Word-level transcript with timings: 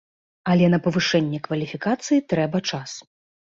Але 0.53 0.65
на 0.73 0.79
павышэнне 0.85 1.43
кваліфікацыі 1.49 2.25
трэба 2.35 2.65
час. 2.73 2.91